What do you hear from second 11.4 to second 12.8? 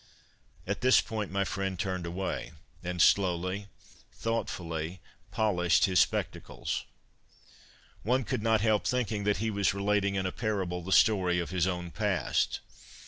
his own past.